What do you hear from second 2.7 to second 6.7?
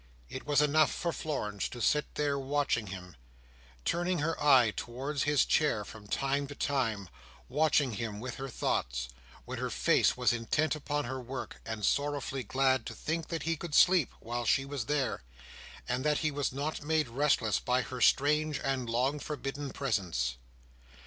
him; turning her eyes towards his chair from time to